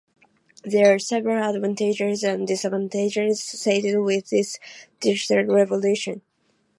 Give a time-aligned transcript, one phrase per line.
[0.63, 4.57] There are several advantages and disadvantages associated with this
[4.99, 6.23] digital revolution.